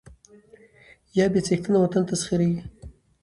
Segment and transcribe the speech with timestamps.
[1.17, 2.61] يا بې څښنته وطن تسخيروي